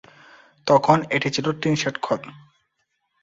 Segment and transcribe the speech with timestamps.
[0.67, 2.19] তখন এটি ছিল টিনশেড ঘর।